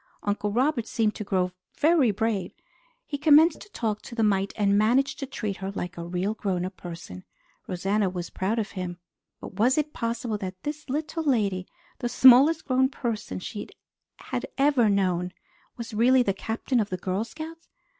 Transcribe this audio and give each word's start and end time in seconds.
Uncle 0.23 0.51
Robert 0.51 0.87
seemed 0.87 1.13
to 1.13 1.23
grow 1.23 1.51
very 1.77 2.09
brave. 2.09 2.55
He 3.05 3.19
commenced 3.19 3.61
to 3.61 3.69
talk 3.69 4.01
to 4.01 4.15
the 4.15 4.23
mite 4.23 4.51
and 4.55 4.75
managed 4.75 5.19
to 5.19 5.27
treat 5.27 5.57
her 5.57 5.69
like 5.69 5.95
a 5.95 6.03
really 6.03 6.33
grown 6.33 6.65
up 6.65 6.75
person. 6.75 7.23
Rosanna 7.67 8.09
was 8.09 8.31
proud 8.31 8.57
of 8.57 8.71
him. 8.71 8.97
But 9.39 9.57
was 9.59 9.77
it 9.77 9.93
possible 9.93 10.39
that 10.39 10.63
this 10.63 10.89
little 10.89 11.21
lady, 11.23 11.67
the 11.99 12.09
smallest 12.09 12.65
grown 12.65 12.89
person 12.89 13.37
she 13.37 13.69
had 14.17 14.47
ever 14.57 14.89
known, 14.89 15.33
was 15.77 15.93
really 15.93 16.23
the 16.23 16.33
Captain 16.33 16.79
of 16.79 16.89
the 16.89 16.97
Girl 16.97 17.23
Scouts? 17.23 17.67